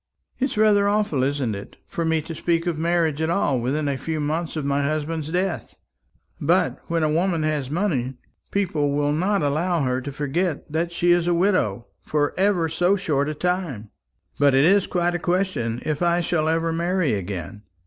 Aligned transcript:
"It 0.39 0.45
is 0.45 0.57
rather 0.57 0.87
awful, 0.89 1.21
isn't 1.23 1.53
it, 1.53 1.75
for 1.85 2.03
me 2.03 2.23
to 2.23 2.33
speak 2.33 2.65
of 2.65 2.79
marriage 2.79 3.21
at 3.21 3.29
all 3.29 3.59
within 3.59 3.87
a 3.87 3.99
few 3.99 4.19
months 4.19 4.55
of 4.55 4.65
my 4.65 4.81
husband's 4.81 5.29
death? 5.29 5.77
But 6.39 6.79
when 6.87 7.03
a 7.03 7.11
woman 7.11 7.43
has 7.43 7.69
money, 7.69 8.15
people 8.49 8.93
will 8.93 9.11
not 9.11 9.43
allow 9.43 9.81
her 9.83 10.01
to 10.01 10.11
forget 10.11 10.71
that 10.71 10.91
she 10.91 11.11
is 11.11 11.27
a 11.27 11.35
widow 11.35 11.85
for 12.01 12.33
ever 12.35 12.67
so 12.67 12.95
short 12.95 13.29
a 13.29 13.35
time. 13.35 13.91
But 14.39 14.55
it 14.55 14.65
is 14.65 14.87
quite 14.87 15.13
a 15.13 15.19
question 15.19 15.83
if 15.85 16.01
I 16.01 16.21
shall 16.21 16.49
ever 16.49 16.73
marry 16.73 17.13
again. 17.13 17.61